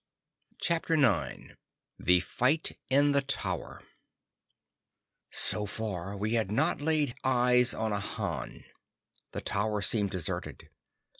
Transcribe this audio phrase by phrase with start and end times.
[0.59, 1.57] CHAPTER IX
[1.99, 3.83] The Fight in the Tower
[5.29, 8.63] So far we had not laid eyes on a Han.
[9.31, 10.71] The tower seemed deserted.